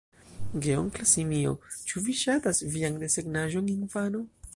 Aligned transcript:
Geonkla 0.67 1.05
simio: 1.09 1.51
"Ĉu 1.91 2.03
vi 2.07 2.15
ŝatas 2.21 2.63
vian 2.77 2.97
desegnaĵon, 3.05 3.69
infano?" 3.75 4.25